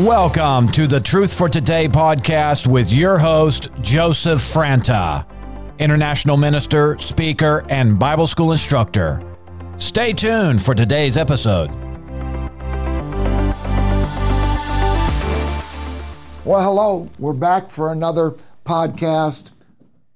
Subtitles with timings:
[0.00, 5.24] Welcome to the Truth for Today podcast with your host, Joseph Franta,
[5.78, 9.22] international minister, speaker, and Bible school instructor.
[9.78, 11.70] Stay tuned for today's episode.
[16.44, 17.08] Well, hello.
[17.18, 18.34] We're back for another
[18.66, 19.52] podcast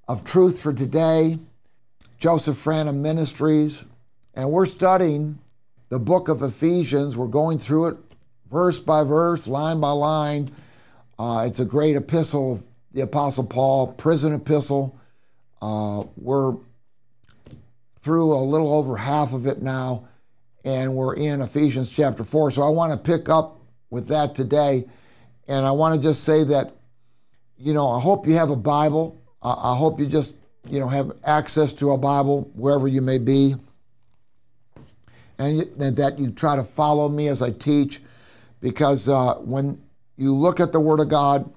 [0.07, 1.39] of Truth for Today,
[2.19, 3.83] Joseph Franta Ministries,
[4.35, 5.39] and we're studying
[5.89, 7.17] the book of Ephesians.
[7.17, 7.97] We're going through it
[8.51, 10.51] verse by verse, line by line.
[11.17, 14.99] Uh, it's a great epistle of the Apostle Paul, prison epistle.
[15.61, 16.55] Uh, we're
[17.99, 20.07] through a little over half of it now,
[20.65, 22.51] and we're in Ephesians chapter 4.
[22.51, 24.85] So I want to pick up with that today.
[25.47, 26.75] And I want to just say that,
[27.57, 29.21] you know, I hope you have a Bible.
[29.43, 30.35] I hope you just,
[30.69, 33.55] you know, have access to a Bible wherever you may be.
[35.37, 38.01] And that you try to follow me as I teach
[38.61, 39.81] because uh, when
[40.17, 41.51] you look at the Word of God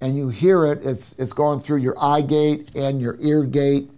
[0.00, 3.90] and you hear it, it's it's going through your eye gate and your ear gate,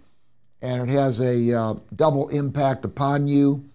[0.61, 3.67] and it has a uh, double impact upon you.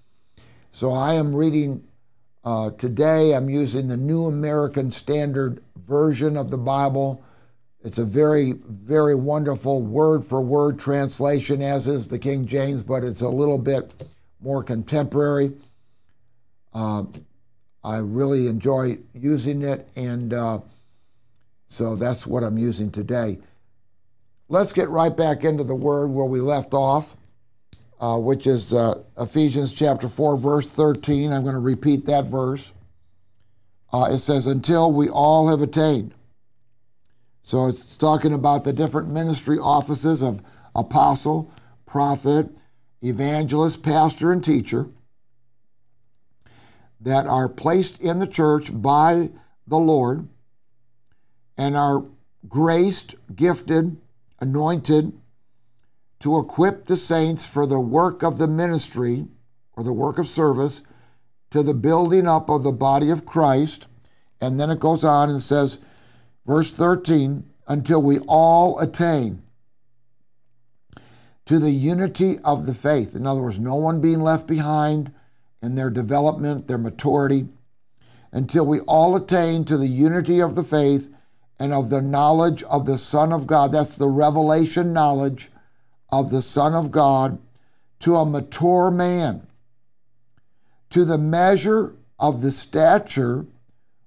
[0.71, 1.85] So I am reading
[2.45, 3.35] uh, today.
[3.35, 7.23] I'm using the New American Standard Version of the Bible.
[7.85, 13.03] It's a very, very wonderful word for word translation, as is the King James, but
[13.03, 13.93] it's a little bit
[14.41, 15.53] more contemporary.
[16.75, 17.05] Uh,
[17.85, 20.61] I really enjoy using it, and uh,
[21.67, 23.39] so that's what I'm using today.
[24.49, 27.17] Let's get right back into the word where we left off,
[28.01, 31.33] uh, which is uh, Ephesians chapter 4, verse 13.
[31.33, 32.73] I'm going to repeat that verse.
[33.93, 36.15] Uh, it says, Until we all have attained.
[37.43, 40.43] So it's talking about the different ministry offices of
[40.77, 41.53] apostle,
[41.87, 42.49] prophet,
[43.03, 44.89] evangelist, pastor, and teacher
[47.03, 49.31] that are placed in the church by
[49.67, 50.29] the Lord
[51.57, 52.05] and are
[52.49, 53.97] graced, gifted,
[54.41, 55.13] anointed
[56.21, 59.27] to equip the saints for the work of the ministry
[59.75, 60.83] or the work of service
[61.51, 63.87] to the building up of the body of Christ.
[64.41, 65.79] And then it goes on and says,
[66.47, 69.43] verse 13, until we all attain
[71.47, 73.15] to the unity of the faith.
[73.15, 75.13] In other words, no one being left behind
[75.63, 77.47] in their development, their maturity,
[78.33, 81.09] until we all attain to the unity of the faith
[81.59, 83.73] and of the knowledge of the Son of God.
[83.73, 85.51] That's the revelation knowledge
[86.11, 87.39] of the Son of God
[88.01, 89.47] to a mature man,
[90.91, 93.47] to the measure of the stature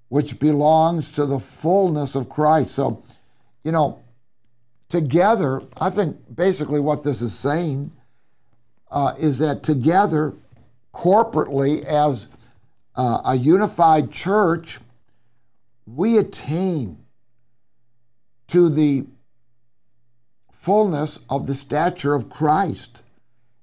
[0.08, 2.74] which belongs to the fullness of Christ.
[2.74, 3.02] So,
[3.64, 4.02] you know,
[4.88, 7.90] together, I think basically what this is saying
[8.90, 10.34] uh, is that together
[10.96, 12.28] corporately as
[12.94, 14.78] uh, a unified church,
[15.84, 17.04] we attain
[18.48, 19.04] to the
[20.50, 23.02] fullness of the stature of Christ.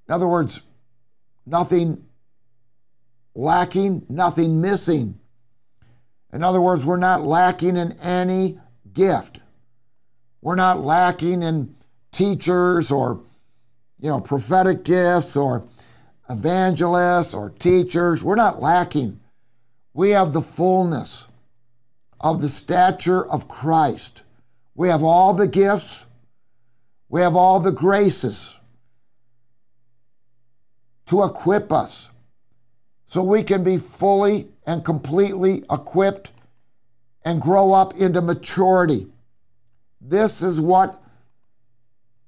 [0.08, 0.62] In other words,
[1.44, 2.06] nothing
[3.34, 5.20] lacking, nothing missing.
[6.32, 8.60] In other words, we're not lacking in any
[8.94, 9.40] gift.
[10.42, 11.76] We're not lacking in
[12.12, 13.22] teachers or
[14.00, 15.68] you know prophetic gifts or
[16.30, 18.24] evangelists or teachers.
[18.24, 19.20] We're not lacking.
[19.94, 21.28] We have the fullness
[22.20, 24.24] of the stature of Christ.
[24.76, 26.06] We have all the gifts,
[27.10, 28.58] we have all the graces
[31.06, 32.10] to equip us
[33.06, 36.32] so we can be fully and completely equipped
[37.24, 39.08] and grow up into maturity.
[40.02, 41.02] This is what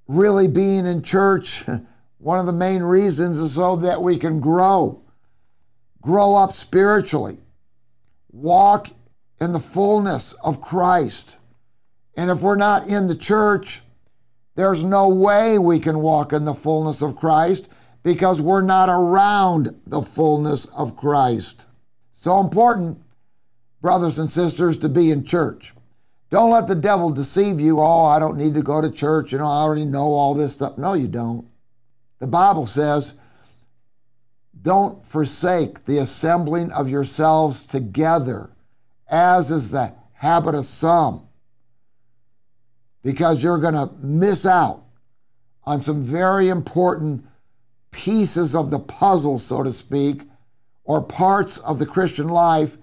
[0.08, 1.66] really being in church
[2.26, 5.04] One of the main reasons is so that we can grow,
[6.02, 7.38] grow up spiritually,
[8.32, 8.88] walk
[9.40, 11.38] in the fullness of Christ.
[12.18, 13.84] And if we're not in the church,
[14.56, 17.70] there's no way we can walk in the fullness of Christ
[18.02, 21.68] because we're not around the fullness of Christ.
[22.10, 23.04] So important,
[23.82, 25.76] brothers and sisters, to be in church.
[26.32, 27.80] Don't let the devil deceive you.
[27.80, 29.32] Oh, I don't need to go to church.
[29.32, 30.80] You know, I already know all this stuff.
[30.80, 31.48] No, you don't.
[32.20, 33.16] The Bible says,
[34.62, 38.52] don't forsake the assembling of yourselves together,
[39.08, 41.28] as is the habit of some,
[43.04, 44.84] because you're going to miss out
[45.66, 47.26] on some very important
[47.92, 50.24] pieces of the puzzle, so to speak,
[50.84, 52.78] or parts of the Christian life.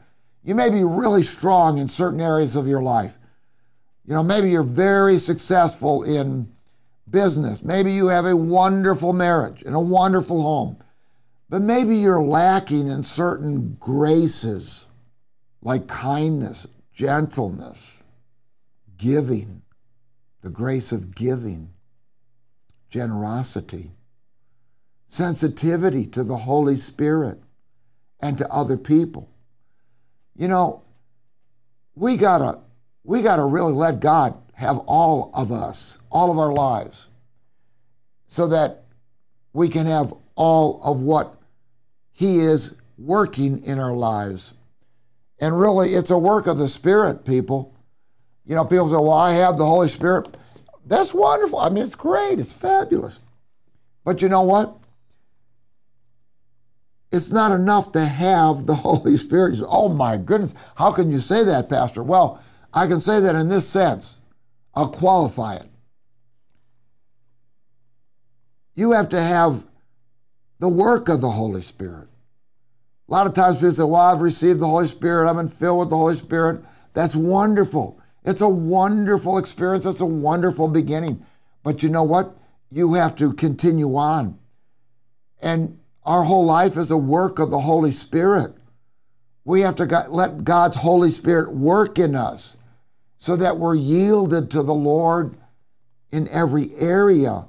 [0.45, 3.19] You may be really strong in certain areas of your life.
[4.05, 6.52] You know, maybe you're very successful in
[7.13, 7.63] business.
[7.63, 10.79] Maybe you have a wonderful marriage and a wonderful home,
[11.49, 14.87] but maybe you're lacking in certain graces.
[15.65, 18.03] like kindness, gentleness,
[18.97, 19.63] giving,
[20.43, 21.71] the grace of giving,
[22.91, 23.93] generosity,
[25.07, 27.39] sensitivity to the Holy Spirit
[28.21, 29.31] and to other people.
[30.37, 30.83] You know,
[31.95, 32.61] we gotta
[33.05, 37.09] we gotta really let God have all of us, all of our lives,
[38.27, 38.85] so that
[39.53, 41.35] we can have all of what
[42.13, 44.55] He is working in our lives.
[45.41, 47.75] And really, it's a work of the Spirit, people.
[48.47, 50.37] You know, people say, well, I have the Holy Spirit.
[50.87, 51.59] That's wonderful.
[51.59, 53.21] I mean, it's great, it's fabulous.
[54.05, 54.77] But you know what?
[57.13, 59.59] It's not enough to have the Holy Spirit.
[59.59, 62.03] Say, oh my goodness, how can you say that, Pastor?
[62.03, 64.19] Well, I can say that in this sense.
[64.75, 65.69] I'll qualify it.
[68.75, 69.65] You have to have
[70.59, 72.09] the work of the Holy Spirit.
[73.09, 75.81] A lot of times people say, Well, I've received the Holy Spirit, I've been filled
[75.81, 76.63] with the Holy Spirit.
[76.95, 78.01] That's wonderful.
[78.25, 81.25] It's a wonderful experience, it's a wonderful beginning.
[81.63, 82.37] But you know what?
[82.71, 84.39] You have to continue on.
[85.43, 88.55] And our whole life is a work of the Holy Spirit.
[89.45, 92.57] We have to let God's Holy Spirit work in us
[93.23, 95.37] so that we're yielded to the Lord
[96.11, 97.45] in every area.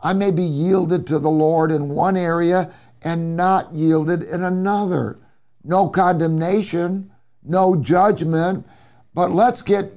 [0.00, 2.72] I may be yielded to the Lord in one area
[3.02, 5.18] and not yielded in another.
[5.64, 7.10] No condemnation,
[7.42, 8.64] no judgment,
[9.12, 9.90] but let's get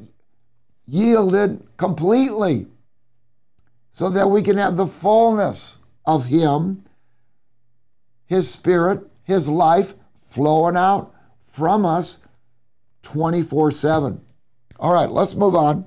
[0.87, 2.65] yielded completely
[3.91, 6.83] so that we can have the fullness of Him,
[8.25, 12.17] His Spirit, His life flowing out from us
[13.03, 14.25] 24 7.
[14.81, 15.85] All right, let's move on.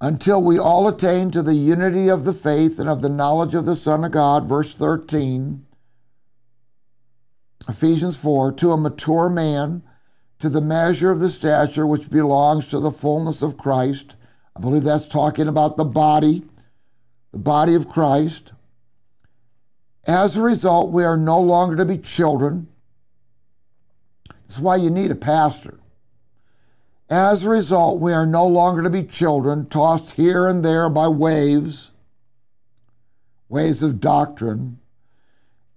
[0.00, 3.66] Until we all attain to the unity of the faith and of the knowledge of
[3.66, 5.66] the Son of God, verse 13.
[7.68, 9.82] Ephesians 4, to a mature man,
[10.38, 14.16] to the measure of the stature which belongs to the fullness of Christ.
[14.56, 16.42] I believe that's talking about the body,
[17.32, 18.52] the body of Christ.
[20.06, 22.68] As a result, we are no longer to be children.
[24.42, 25.80] That's why you need a pastor.
[27.14, 31.06] As a result, we are no longer to be children, tossed here and there by
[31.06, 31.92] waves,
[33.48, 34.80] waves of doctrine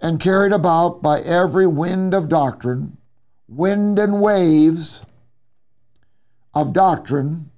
[0.01, 2.97] and carried about by every wind of doctrine,
[3.47, 5.05] wind and waves
[6.55, 7.51] of doctrine,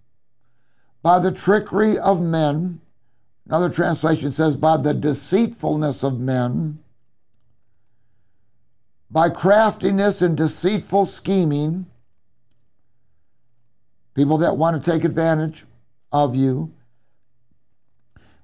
[1.01, 2.81] by the trickery of men.
[3.45, 6.79] Another translation says, by the deceitfulness of men,
[9.09, 11.85] by craftiness and deceitful scheming,
[14.19, 15.63] people that want to take advantage
[16.11, 16.73] of you,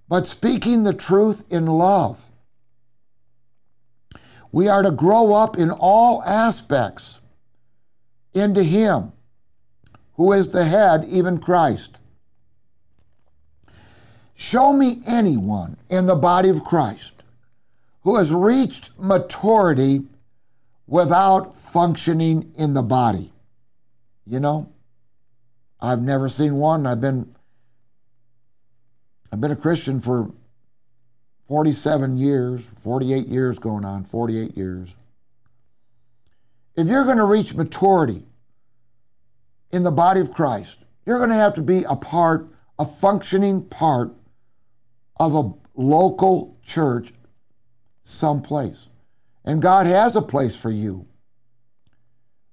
[0.07, 2.31] but speaking the truth in love
[4.54, 7.19] we are to grow up in all aspects
[8.33, 9.12] into Him
[10.13, 12.00] who is the head, even Christ.
[14.33, 17.22] Show me anyone in the body of Christ
[18.04, 20.04] who has reached maturity
[20.88, 23.33] without functioning in the body.
[24.25, 24.72] You know,
[25.80, 26.86] I've never seen one.
[26.86, 27.36] I've been
[29.31, 30.31] I've been a Christian for
[31.48, 34.95] 47 years, 48 years going on, 48 years.
[36.75, 38.24] If you're going to reach maturity
[39.72, 42.48] in the body of Christ, you're going to have to be a part,
[42.79, 44.13] a functioning part
[45.20, 47.13] of a local church
[48.03, 48.89] someplace.
[49.44, 51.08] And God has a place for you.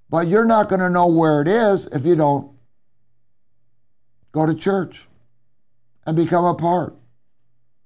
[0.09, 2.52] But you're not going to know where it is if you don't
[4.33, 5.07] go to church
[6.05, 6.95] and become a part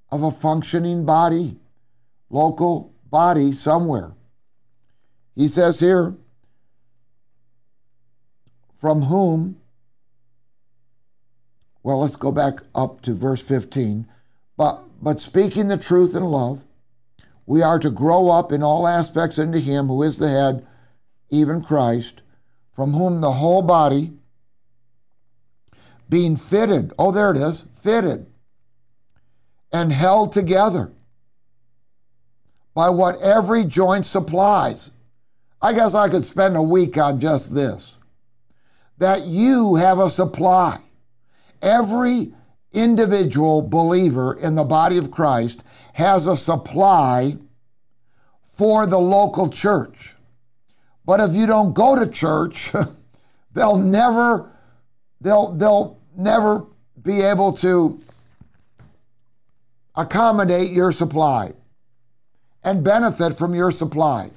[0.10, 1.58] of a functioning body,
[2.30, 4.14] local body somewhere.
[5.36, 6.16] He says here,
[8.74, 9.58] from whom,
[11.84, 14.08] well, let's go back up to verse 15.
[14.56, 16.66] But, but speaking the truth in love,
[17.46, 20.66] we are to grow up in all aspects into Him who is the head,
[21.30, 22.22] even Christ,
[22.72, 24.14] from whom the whole body,
[26.10, 28.28] being fitted, oh, there it is, fitted
[29.72, 30.92] and held together
[32.74, 34.92] by what every joint supplies.
[35.62, 37.98] I guess I could spend a week on just this.
[39.00, 40.80] That you have a supply.
[41.62, 42.34] Every
[42.74, 47.38] individual believer in the body of Christ has a supply
[48.42, 50.14] for the local church.
[51.06, 52.72] But if you don't go to church,
[53.54, 54.52] they'll never
[55.22, 56.66] they'll they'll never
[57.02, 58.00] be able to
[59.96, 61.54] accommodate your supply
[62.64, 64.32] and benefit from your supply.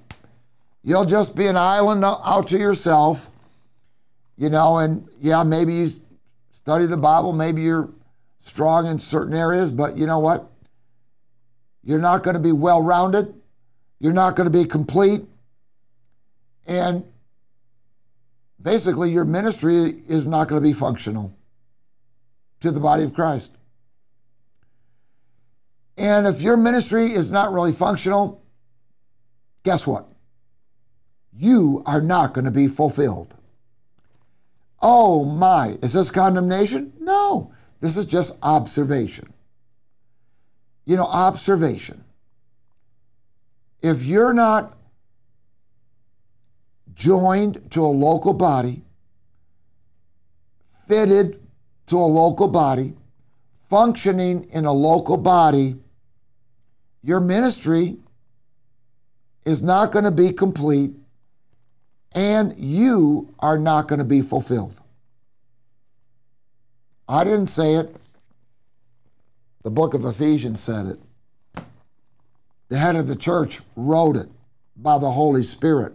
[0.83, 3.29] You'll just be an island out to yourself
[4.41, 5.91] You know, and yeah, maybe you
[6.53, 7.91] study the Bible, maybe you're
[8.39, 10.51] strong in certain areas, but you know what?
[11.85, 13.35] You're not going to be well rounded.
[13.99, 15.25] You're not going to be complete.
[16.67, 17.05] And
[18.61, 21.37] basically, your ministry is not going to be functional
[22.61, 23.53] to the body of Christ.
[25.97, 28.43] And if your ministry is not really functional,
[29.65, 30.09] guess what?
[31.33, 33.35] You are not going to be fulfilled.
[34.83, 36.93] Oh my, is this condemnation?
[36.99, 39.33] No, this is just observation.
[40.87, 42.05] You know, observation.
[43.83, 44.77] If you're not
[47.01, 48.83] joined to a local body,
[50.87, 51.41] fitted
[51.87, 52.93] to a local body,
[53.71, 55.77] functioning in a local body,
[57.03, 57.97] your ministry
[59.47, 60.93] is not going to be complete
[62.13, 64.79] and you are not going to be fulfilled.
[67.09, 67.97] I didn't say it.
[69.65, 71.65] The book of Ephesians said it.
[72.69, 74.29] The head of the church wrote it
[74.77, 75.95] by the Holy Spirit.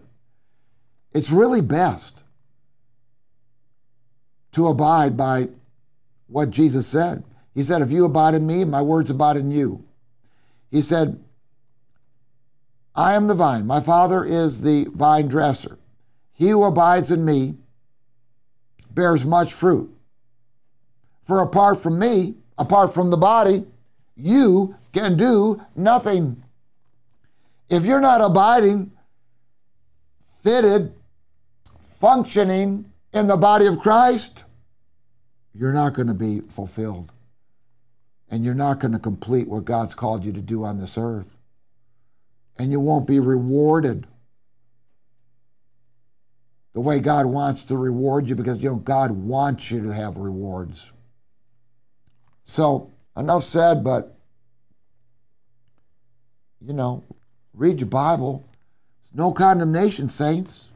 [1.16, 2.24] It's really best
[4.52, 5.48] to abide by
[6.28, 7.24] what Jesus said.
[7.54, 9.86] He said, If you abide in me, my words abide in you.
[10.70, 11.24] He said,
[12.94, 15.80] I am the vine, my Father is the vine dresser.
[16.34, 17.56] He who abides in me
[18.92, 19.90] bears much fruit.
[21.22, 23.64] For apart from me, apart from the body,
[24.18, 26.44] you can do nothing.
[27.70, 28.92] If you're not abiding,
[30.44, 30.94] fitted,
[32.00, 34.46] functioning in the body of Christ,
[35.54, 37.12] you're not going to be fulfilled.
[38.30, 41.40] And you're not going to complete what God's called you to do on this earth.
[42.58, 44.08] And you won't be rewarded
[46.74, 50.18] the way God wants to reward you because you know God wants you to have
[50.18, 50.92] rewards.
[52.44, 54.18] So, enough said, but
[56.60, 57.04] you know,
[57.54, 58.44] read your Bible.
[59.02, 60.70] There's no condemnation, saints.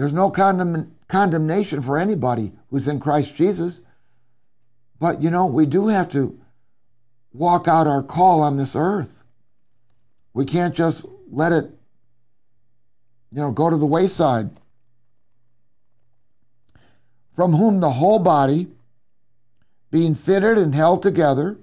[0.00, 3.82] There's no condemn- condemnation for anybody who's in Christ Jesus.
[4.98, 6.40] But you know, we do have to
[7.34, 9.24] walk out our call on this earth.
[10.32, 11.74] We can't just let it
[13.30, 14.48] you know, go to the wayside.
[17.30, 18.68] From whom the whole body,
[19.90, 21.58] being fitted and held together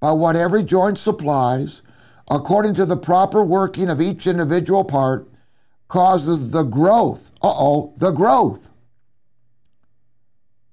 [0.00, 1.80] by what every joint supplies,
[2.28, 5.28] according to the proper working of each individual part,
[5.88, 8.70] causes the growth, uh oh, the growth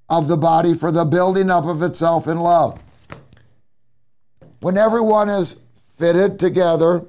[0.10, 2.82] of the body for the building up of itself in love.
[4.60, 7.05] When everyone is fitted together,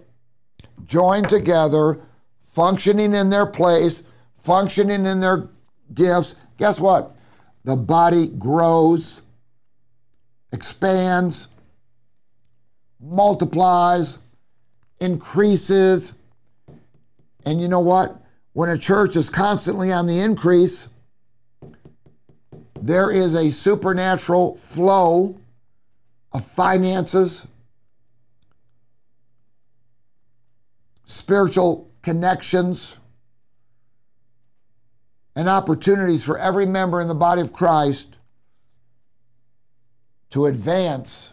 [0.86, 2.00] joined together,
[2.40, 5.48] functioning in their place, functioning in their
[5.92, 7.16] gifts, guess what?
[7.64, 9.22] The body grows,
[10.52, 11.48] expands,
[13.00, 14.18] multiplies,
[15.00, 16.14] increases.
[17.46, 18.20] And you know what?
[18.52, 20.88] When a church is constantly on the increase,
[22.80, 25.40] there is a supernatural flow
[26.32, 27.46] of finances,
[31.04, 32.98] spiritual connections,
[35.36, 38.16] and opportunities for every member in the body of Christ
[40.30, 41.32] to advance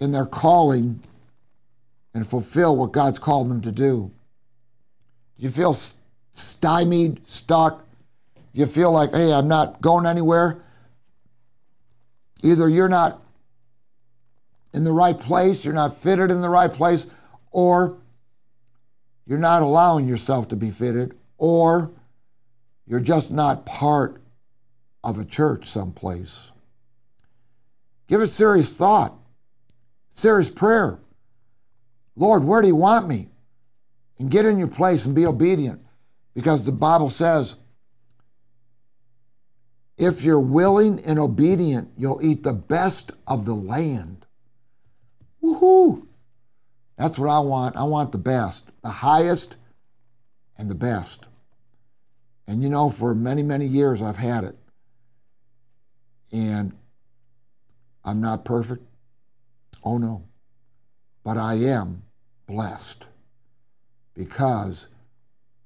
[0.00, 1.00] in their calling
[2.14, 4.10] and fulfill what God's called them to do.
[5.42, 5.76] You feel
[6.34, 7.84] stymied, stuck?
[8.52, 10.62] You feel like, hey, I'm not going anywhere?
[12.44, 13.20] Either you're not
[14.72, 17.08] in the right place, you're not fitted in the right place,
[17.50, 17.98] or
[19.26, 21.90] you're not allowing yourself to be fitted, or
[22.86, 24.22] you're just not part
[25.02, 26.52] of a church someplace.
[28.06, 29.12] Give it serious thought,
[30.08, 31.00] serious prayer.
[32.14, 33.31] Lord, where do you want me?
[34.22, 35.84] And get in your place and be obedient
[36.32, 37.56] because the Bible says
[39.98, 44.24] if you're willing and obedient, you'll eat the best of the land.
[45.42, 46.06] Woohoo!
[46.96, 47.74] That's what I want.
[47.74, 49.56] I want the best, the highest
[50.56, 51.26] and the best.
[52.46, 54.56] And you know, for many, many years I've had it.
[56.30, 56.78] And
[58.04, 58.84] I'm not perfect.
[59.82, 60.22] Oh no.
[61.24, 62.04] But I am
[62.46, 63.08] blessed
[64.14, 64.88] because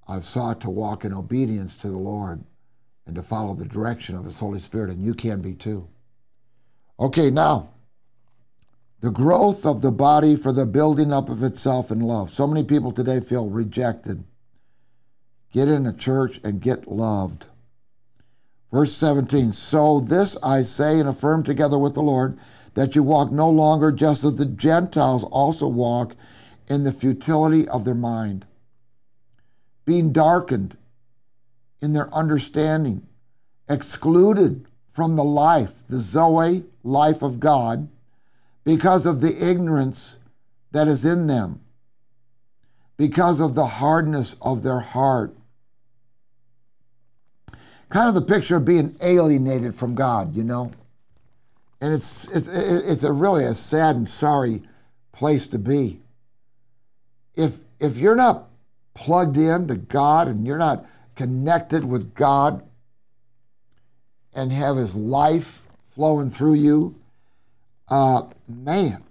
[0.08, 2.44] I've sought to walk in obedience to the Lord
[3.06, 5.88] and to follow the direction of His Holy Spirit, and you can be too.
[6.98, 7.70] Okay, now
[9.00, 12.30] the growth of the body for the building up of itself in love.
[12.30, 14.24] So many people today feel rejected.
[15.52, 17.46] Get in a church and get loved.
[18.72, 22.38] Verse 17 So this I say and affirm together with the Lord,
[22.74, 26.16] that you walk no longer just as the Gentiles also walk
[26.68, 28.46] in the futility of their mind,
[29.84, 30.76] being darkened
[31.80, 33.06] in their understanding,
[33.68, 37.88] excluded from the life, the Zoe life of God,
[38.64, 40.16] because of the ignorance
[40.72, 41.60] that is in them,
[42.96, 45.36] because of the hardness of their heart
[47.88, 50.72] kind of the picture of being alienated from God, you know.
[51.80, 54.62] And it's it's it's a really a sad and sorry
[55.12, 56.00] place to be.
[57.36, 58.48] If if you're not
[58.94, 62.66] plugged in to God and you're not connected with God
[64.34, 65.62] and have His life
[65.94, 66.96] flowing through you,
[67.88, 69.04] uh, man,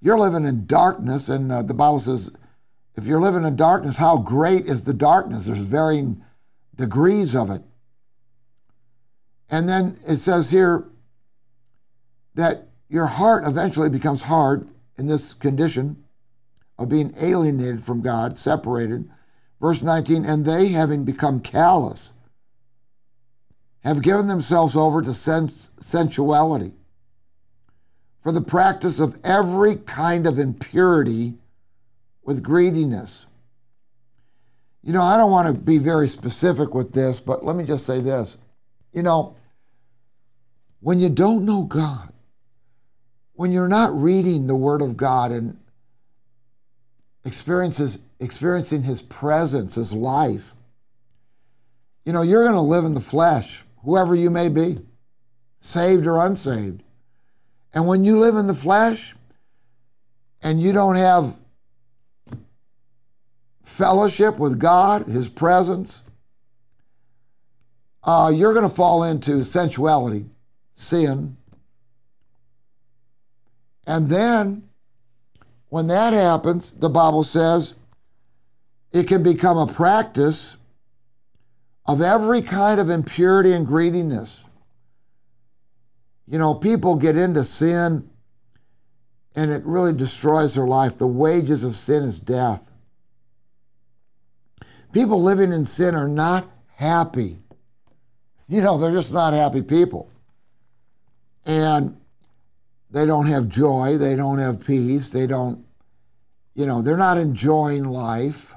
[0.00, 1.28] you're living in darkness.
[1.28, 2.32] And uh, the Bible says,
[2.96, 5.46] if you're living in darkness, how great is the darkness?
[5.46, 6.22] There's varying
[6.74, 7.62] degrees of it.
[9.50, 10.86] And then it says here
[12.34, 16.04] that your heart eventually becomes hard in this condition
[16.78, 19.08] of being alienated from God, separated.
[19.60, 22.12] Verse 19, and they, having become callous,
[23.80, 26.72] have given themselves over to sens- sensuality
[28.20, 31.34] for the practice of every kind of impurity
[32.24, 33.26] with greediness.
[34.82, 37.86] You know, I don't want to be very specific with this, but let me just
[37.86, 38.36] say this.
[38.92, 39.36] You know,
[40.80, 42.12] when you don't know God,
[43.34, 45.58] when you're not reading the Word of God and
[47.26, 50.54] experiences experiencing His presence, His life,
[52.04, 54.78] you know, you're going to live in the flesh, whoever you may be,
[55.60, 56.82] saved or unsaved.
[57.74, 59.14] And when you live in the flesh
[60.40, 61.36] and you don't have
[63.62, 66.04] fellowship with God, His presence,
[68.04, 70.26] uh, you're going to fall into sensuality,
[70.74, 71.36] sin.
[73.84, 74.68] And then,
[75.68, 77.74] when that happens, the Bible says
[78.92, 80.56] it can become a practice
[81.86, 84.44] of every kind of impurity and greediness.
[86.26, 88.10] You know, people get into sin
[89.34, 90.96] and it really destroys their life.
[90.96, 92.70] The wages of sin is death.
[94.92, 97.38] People living in sin are not happy.
[98.48, 100.10] You know, they're just not happy people.
[101.44, 102.00] And
[102.96, 105.66] they don't have joy, they don't have peace, they don't,
[106.54, 108.54] you know, they're not enjoying life.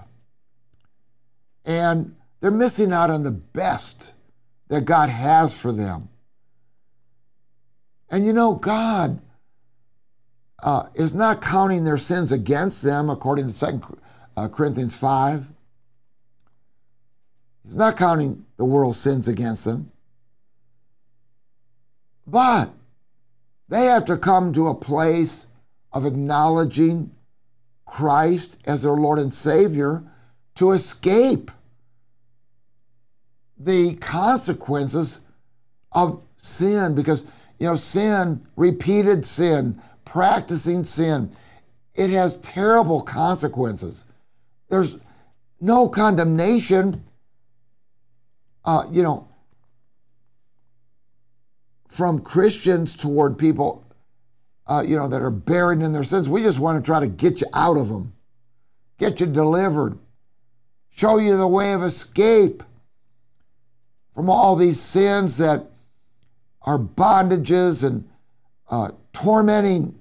[1.65, 4.13] And they're missing out on the best
[4.69, 6.07] that God has for them.
[8.09, 9.19] And you know, God
[10.63, 13.97] uh, is not counting their sins against them, according to 2
[14.37, 15.49] uh, Corinthians 5.
[17.65, 19.91] He's not counting the world's sins against them.
[22.25, 22.71] But
[23.69, 25.47] they have to come to a place
[25.93, 27.11] of acknowledging
[27.85, 30.03] Christ as their Lord and Savior
[30.55, 31.51] to escape
[33.57, 35.21] the consequences
[35.91, 36.93] of sin.
[36.93, 37.25] Because
[37.57, 41.31] you know sin repeated sin practicing sin
[41.99, 44.05] it has terrible consequences.
[44.69, 44.97] There's
[45.59, 47.03] no condemnation.
[48.63, 49.27] Uh, you know,
[51.89, 53.83] from Christians toward people,
[54.67, 56.29] uh, you know, that are buried in their sins.
[56.29, 58.13] We just want to try to get you out of them,
[58.99, 59.97] get you delivered,
[60.91, 62.63] show you the way of escape
[64.13, 65.65] from all these sins that
[66.61, 68.07] are bondages and
[68.69, 69.97] uh, tormenting.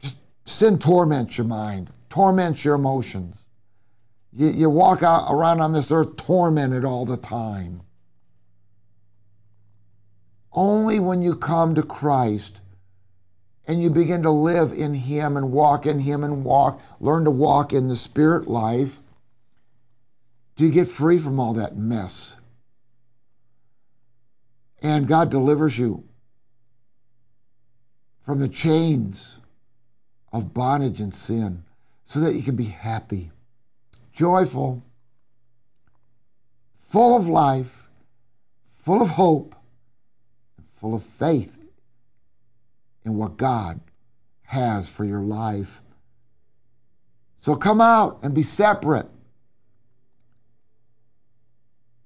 [0.00, 3.42] Just sin torments your mind, torments your emotions.
[4.32, 7.82] You, you walk out, around on this earth tormented all the time.
[10.52, 12.60] Only when you come to Christ
[13.66, 17.30] and you begin to live in Him and walk in Him and walk, learn to
[17.30, 18.98] walk in the Spirit life,
[20.56, 22.36] do you get free from all that mess.
[24.82, 26.04] And God delivers you
[28.20, 29.38] from the chains
[30.32, 31.64] of bondage and sin
[32.04, 33.30] so that you can be happy
[34.12, 34.82] joyful,
[36.72, 37.88] full of life,
[38.64, 39.54] full of hope,
[40.82, 41.60] full of faith
[43.04, 43.80] in what God
[44.46, 45.80] has for your life.
[47.36, 49.06] So come out and be separate,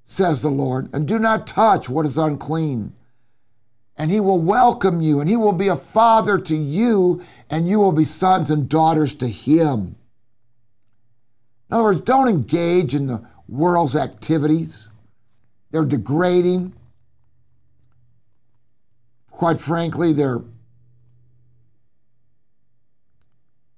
[0.04, 2.92] says the Lord, and do not touch what is unclean.
[3.96, 7.78] And he will welcome you, and he will be a father to you, and you
[7.78, 9.96] will be sons and daughters to him.
[11.70, 14.88] In other words, don't engage in the world's activities.
[15.70, 16.74] they're degrading.
[19.36, 20.42] Quite frankly, they're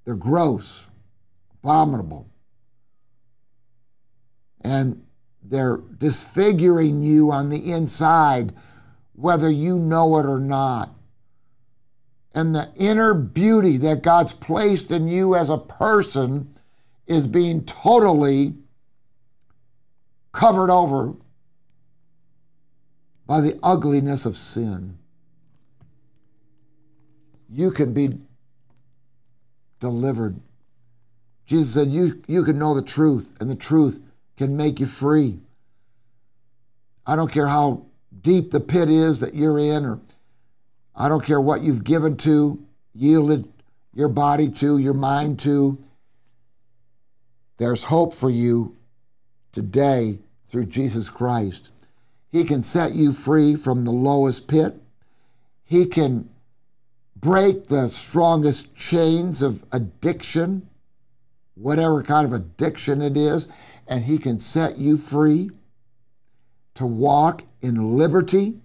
[0.05, 0.87] they're gross,
[1.53, 2.31] abominable.
[4.61, 5.05] And
[5.42, 8.55] they're disfiguring you on the inside,
[9.14, 10.94] whether you know it or not.
[12.33, 16.55] And the inner beauty that God's placed in you as a person
[17.09, 18.55] is being totally
[20.31, 21.14] covered over
[23.27, 24.99] by the ugliness of sin.
[27.48, 28.18] You can be
[29.80, 30.40] delivered.
[31.46, 34.02] Jesus said, you, you can know the truth, and the truth
[34.37, 35.40] can make you free.
[37.06, 37.87] I don't care how
[38.20, 40.00] deep the pit is that you're in, or
[40.94, 42.62] I don't care what you've given to,
[42.94, 43.48] yielded
[43.94, 45.82] your body to, your mind to.
[47.56, 48.76] There's hope for you
[49.52, 51.70] today through Jesus Christ.
[52.30, 54.74] He can set you free from the lowest pit.
[55.64, 56.28] He can
[57.20, 60.68] break the strongest chains of addiction,
[61.54, 63.48] whatever kind of addiction it is,
[63.87, 65.50] and He can set you free
[66.74, 68.61] to walk in liberty,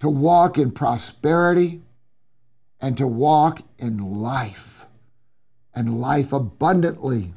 [0.00, 1.82] to walk in prosperity,
[2.80, 4.86] and to walk in life
[5.74, 7.34] and life abundantly.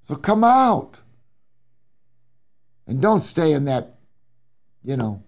[0.00, 1.00] So come out
[2.86, 3.98] and don't stay in that,
[4.82, 5.22] you know,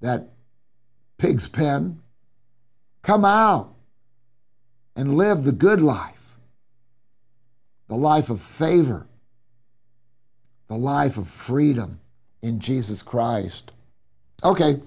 [0.00, 0.28] that
[1.18, 2.00] pig's pen.
[3.02, 3.74] Come out
[4.94, 6.36] and live the good life,
[7.86, 9.06] the life of favor,
[10.66, 12.00] the life of freedom
[12.42, 13.72] in Jesus Christ.
[14.44, 14.80] Okay.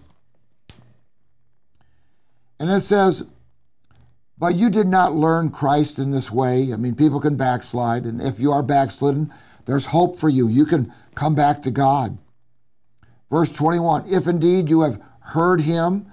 [2.60, 3.24] And it says,
[4.38, 6.74] but you did not learn Christ in this way.
[6.74, 9.32] I mean, people can backslide, and if you are backslidden,
[9.66, 10.48] there's hope for you.
[10.48, 12.18] You can come back to God.
[13.32, 16.12] Verse 21 If indeed you have heard him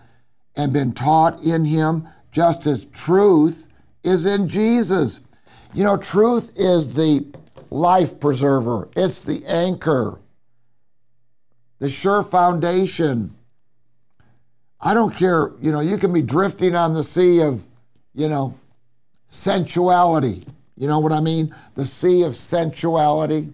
[0.57, 3.67] and been taught in him, just as truth
[4.03, 5.21] is in Jesus.
[5.75, 7.27] You know, truth is the
[7.71, 10.19] life preserver, it's the anchor,
[11.81, 13.35] the sure foundation.
[14.81, 17.67] I don't care, you know, you can be drifting on the sea of,
[18.15, 18.55] you know,
[19.27, 20.45] sensuality.
[20.77, 21.53] You know what I mean?
[21.75, 23.53] The sea of sensuality.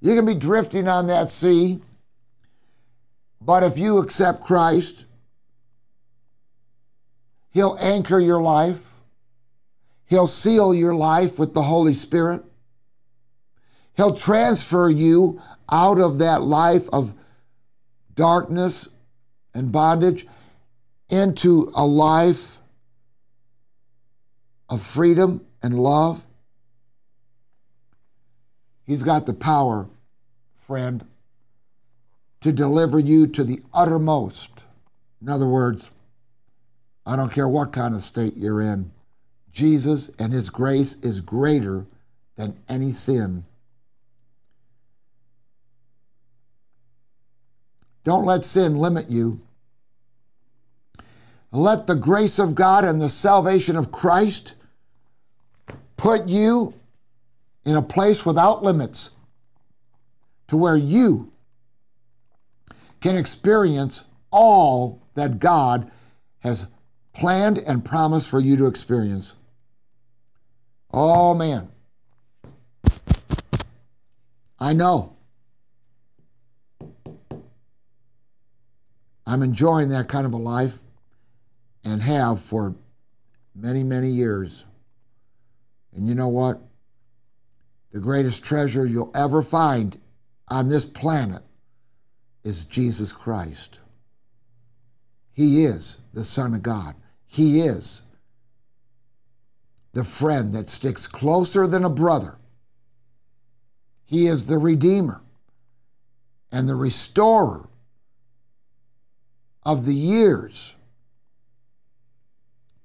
[0.00, 1.80] You can be drifting on that sea
[3.40, 5.04] but if you accept Christ,
[7.50, 8.94] He'll anchor your life,
[10.06, 12.44] He'll seal your life with the Holy Spirit,
[13.96, 17.14] He'll transfer you out of that life of
[18.14, 18.88] darkness
[19.54, 20.26] and bondage
[21.08, 22.58] into a life
[24.68, 26.26] of freedom and love.
[28.84, 29.88] He's got the power,
[30.54, 31.07] friend
[32.40, 34.64] to deliver you to the uttermost.
[35.20, 35.90] In other words,
[37.04, 38.92] I don't care what kind of state you're in,
[39.50, 41.86] Jesus and His grace is greater
[42.36, 43.44] than any sin.
[48.04, 49.40] Don't let sin limit you.
[51.50, 54.54] Let the grace of God and the salvation of Christ
[55.96, 56.74] put you
[57.64, 59.10] in a place without limits
[60.46, 61.32] to where you
[63.00, 65.90] can experience all that God
[66.40, 66.66] has
[67.12, 69.34] planned and promised for you to experience.
[70.92, 71.68] Oh, man.
[74.58, 75.16] I know.
[79.26, 80.78] I'm enjoying that kind of a life
[81.84, 82.74] and have for
[83.54, 84.64] many, many years.
[85.94, 86.60] And you know what?
[87.92, 90.00] The greatest treasure you'll ever find
[90.48, 91.42] on this planet
[92.48, 93.78] is Jesus Christ.
[95.32, 96.94] He is the Son of God.
[97.26, 98.02] He is
[99.92, 102.36] the friend that sticks closer than a brother.
[104.06, 105.20] He is the Redeemer
[106.50, 107.68] and the Restorer
[109.62, 110.74] of the years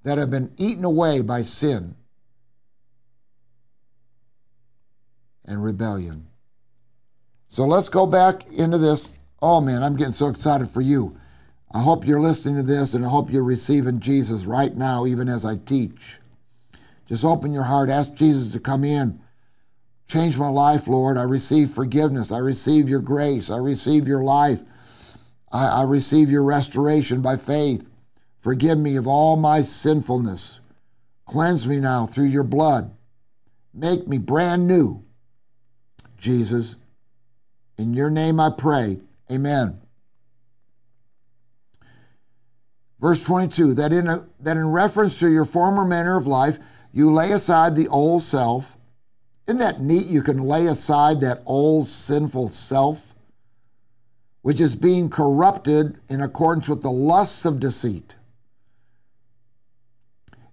[0.03, 1.95] that have been eaten away by sin
[5.45, 6.27] and rebellion.
[7.47, 9.13] So let's go back into this
[9.45, 11.17] Oh man, I'm getting so excited for you.
[11.73, 15.27] I hope you're listening to this and I hope you're receiving Jesus right now, even
[15.27, 16.17] as I teach.
[17.07, 19.19] Just open your heart, ask Jesus to come in.
[20.07, 21.17] Change my life, Lord.
[21.17, 22.31] I receive forgiveness.
[22.31, 23.51] I receive your grace.
[23.51, 24.61] I receive your life.
[25.51, 27.89] I, I receive your restoration by faith.
[28.37, 29.63] Forgive me of all my.
[29.63, 30.61] Sinfulness.
[31.25, 32.95] Cleanse me now through your blood.
[33.73, 35.03] Make me brand new
[36.17, 36.77] Jesus.
[37.77, 38.99] In your name I pray.
[39.31, 39.79] Amen.
[42.99, 46.57] Verse 22 that in, a, that in reference to your former manner of life,
[46.93, 48.77] you lay aside the old self.
[49.45, 50.07] Isn't that neat?
[50.07, 53.13] You can lay aside that old sinful self,
[54.41, 58.15] which is being corrupted in accordance with the lusts of deceit.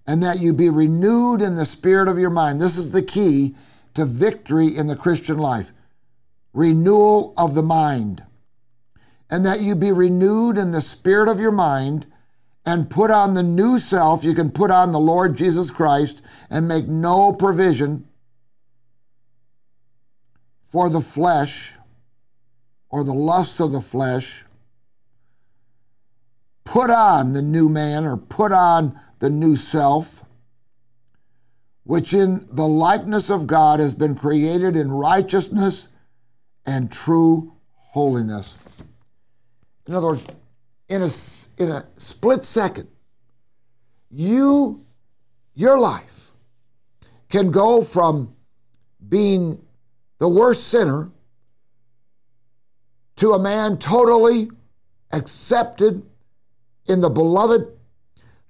[0.05, 2.59] And that you be renewed in the spirit of your mind.
[2.59, 3.55] This is the key
[3.93, 5.71] to victory in the Christian life
[6.53, 8.23] renewal of the mind.
[9.31, 12.05] And that you be renewed in the spirit of your mind
[12.65, 14.23] and put on the new self.
[14.23, 18.07] You can put on the Lord Jesus Christ and make no provision
[20.61, 21.73] for the flesh
[22.89, 24.45] or the lusts of the flesh.
[26.63, 30.23] Put on the new man or put on the new self,
[31.83, 35.89] which in the likeness of God has been created in righteousness
[36.65, 38.55] and true holiness.
[39.91, 40.25] In other words,
[40.87, 41.11] in a,
[41.61, 42.87] in a split second,
[44.09, 44.79] you,
[45.53, 46.29] your life
[47.27, 48.29] can go from
[49.09, 49.61] being
[50.17, 51.11] the worst sinner
[53.17, 54.49] to a man totally
[55.11, 56.03] accepted
[56.85, 57.67] in the beloved,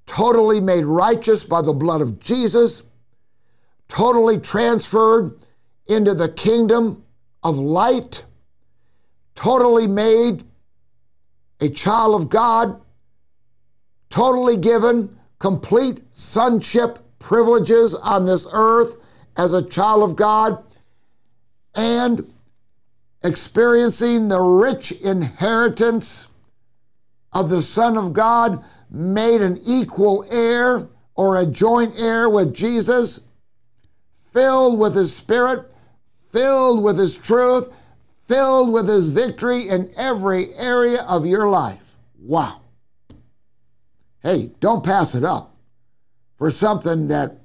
[0.06, 2.84] totally made righteous by the blood of Jesus,
[3.88, 5.44] totally transferred
[5.88, 7.04] into the kingdom
[7.42, 8.26] of light,
[9.34, 10.44] totally made
[11.62, 12.82] a child of God,
[14.10, 18.98] totally given complete sonship privileges on this earth
[19.38, 20.64] as a child of God,
[21.76, 22.28] and
[23.24, 26.28] experiencing the rich inheritance
[27.32, 33.22] of the Son of God, made an equal heir or a joint heir with Jesus,
[34.34, 35.72] filled with His Spirit,
[36.32, 37.70] filled with His truth,
[38.32, 41.96] filled with his victory in every area of your life.
[42.18, 42.62] Wow.
[44.24, 45.58] Hey, don't pass it up
[46.38, 47.42] for something that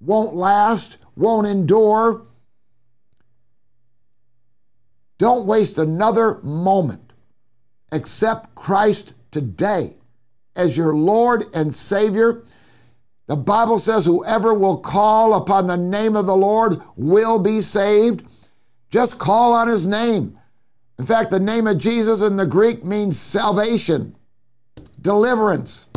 [0.00, 2.26] won't last, won't endure.
[5.16, 7.14] Don't waste another moment.
[7.90, 9.94] Accept Christ today
[10.54, 12.44] as your Lord and Savior.
[13.28, 18.26] The Bible says, Whoever will call upon the name of the Lord will be saved.
[18.92, 20.38] Just call on his name.
[20.98, 24.14] In fact, the name of Jesus in the Greek means salvation,
[25.00, 25.88] deliverance,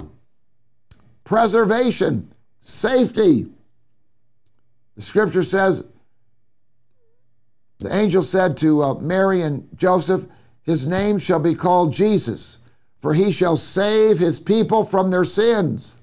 [1.26, 3.48] preservation, safety.
[4.96, 5.84] The scripture says,
[7.80, 10.26] the angel said to uh, Mary and Joseph,
[10.64, 12.60] His name shall be called Jesus,
[12.98, 15.98] for he shall save his people from their sins.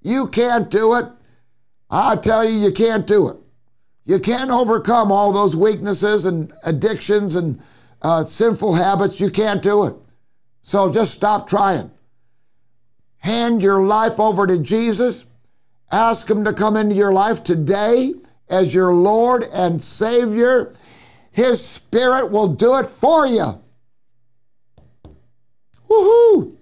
[0.00, 1.06] You can't do it.
[1.90, 3.36] I tell you, you can't do it.
[4.04, 7.60] You can't overcome all those weaknesses and addictions and
[8.02, 9.20] uh, sinful habits.
[9.20, 9.94] You can't do it.
[10.62, 11.90] So just stop trying.
[13.18, 15.26] Hand your life over to Jesus.
[15.92, 18.14] Ask Him to come into your life today
[18.48, 20.74] as your Lord and Savior.
[21.30, 23.60] His Spirit will do it for you.
[25.88, 26.56] Woohoo!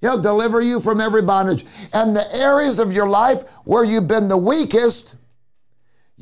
[0.00, 1.64] He'll deliver you from every bondage.
[1.92, 5.14] And the areas of your life where you've been the weakest,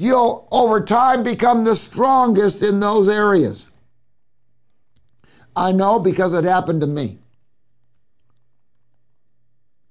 [0.00, 3.68] you'll over time become the strongest in those areas.
[5.54, 7.18] I know because it happened to me.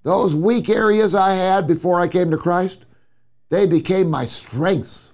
[0.02, 2.86] Those weak areas I had before I came to Christ,
[3.50, 5.12] they became my strengths.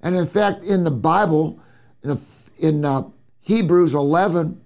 [0.00, 1.58] And in fact, in the Bible,
[2.04, 2.16] in,
[2.58, 3.08] in uh,
[3.40, 4.60] Hebrews 11,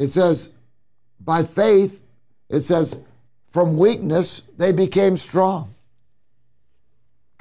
[0.00, 0.50] it says,
[1.20, 2.02] by faith,
[2.48, 2.96] it says,
[3.46, 5.73] from weakness, they became strong.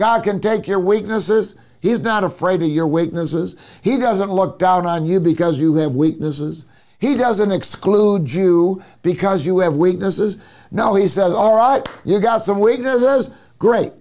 [0.03, 1.55] God can take your weaknesses.
[1.79, 3.55] He's not afraid of your weaknesses.
[3.81, 6.65] He doesn't look down on you because you have weaknesses.
[6.99, 10.39] He doesn't exclude you because you have weaknesses.
[10.71, 13.29] No, he says, All right, you got some weaknesses?
[13.57, 13.93] Great.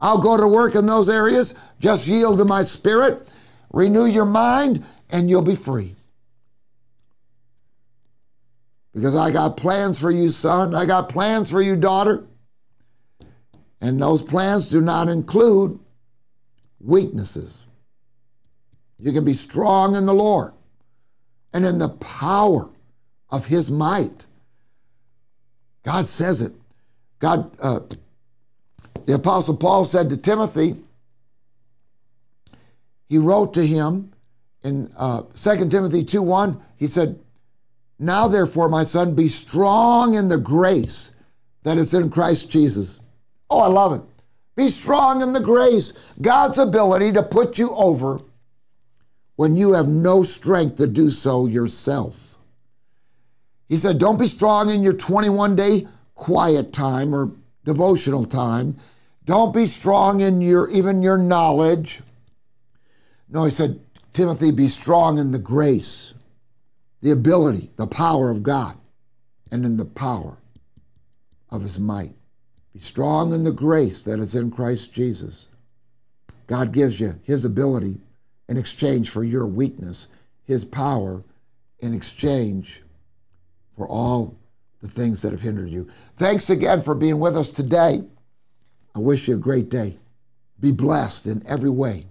[0.00, 1.54] I'll go to work in those areas.
[1.78, 3.30] Just yield to my spirit,
[3.70, 5.94] renew your mind, and you'll be free.
[8.94, 10.74] Because I got plans for you, son.
[10.74, 12.29] I got plans for you, daughter.
[13.80, 15.78] And those plans do not include
[16.80, 17.64] weaknesses.
[18.98, 20.52] You can be strong in the Lord
[21.54, 22.68] and in the power
[23.30, 24.26] of his might.
[25.82, 26.52] God says it.
[27.18, 27.80] God, uh,
[29.06, 30.76] the Apostle Paul said to Timothy,
[33.08, 34.12] he wrote to him
[34.62, 37.18] in uh, 2 Timothy 2 1, he said,
[37.98, 41.12] Now therefore, my son, be strong in the grace
[41.62, 43.00] that is in Christ Jesus.
[43.50, 44.02] Oh, I love it.
[44.56, 48.20] Be strong in the grace, God's ability to put you over
[49.36, 52.36] when you have no strength to do so yourself.
[53.68, 57.32] He said, Don't be strong in your 21 day quiet time or
[57.64, 58.76] devotional time.
[59.24, 62.02] Don't be strong in your even your knowledge.
[63.28, 63.80] No, he said,
[64.12, 66.12] Timothy, be strong in the grace,
[67.00, 68.76] the ability, the power of God,
[69.50, 70.36] and in the power
[71.48, 72.14] of his might.
[72.72, 75.48] Be strong in the grace that is in Christ Jesus.
[76.46, 78.00] God gives you his ability
[78.48, 80.08] in exchange for your weakness,
[80.44, 81.22] his power
[81.78, 82.82] in exchange
[83.76, 84.36] for all
[84.80, 85.88] the things that have hindered you.
[86.16, 88.02] Thanks again for being with us today.
[88.94, 89.98] I wish you a great day.
[90.58, 92.06] Be blessed in every way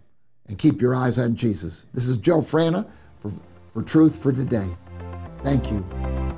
[0.48, 1.86] and keep your eyes on Jesus.
[1.94, 3.32] This is Joe Frana for,
[3.72, 4.76] for Truth for Today.
[5.44, 5.86] Thank you.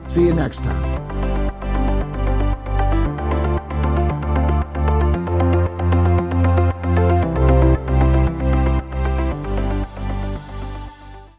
[0.05, 1.10] See you next time.